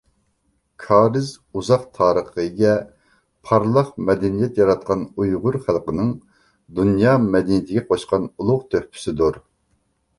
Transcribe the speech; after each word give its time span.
كارىز 0.85 1.27
ئۇزاق 1.59 1.83
تارىخقا 1.97 2.45
ئىگە، 2.45 2.71
پارلاق 3.49 3.93
مەدەنىيەت 4.07 4.57
ياراتقان 4.63 5.05
ئۇيغۇر 5.13 5.59
خەلقىنىڭ 5.69 6.11
دۇنيا 6.81 7.15
مەدەنىيىتىگە 7.31 7.87
قوشقان 7.93 8.29
ئۇلۇغ 8.37 8.69
تۆھپىسىدۇر. 8.75 9.43